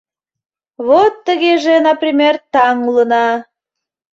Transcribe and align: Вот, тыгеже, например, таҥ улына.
Вот, 0.87 1.13
тыгеже, 1.25 1.75
например, 1.89 2.33
таҥ 2.53 2.75
улына. 2.89 3.27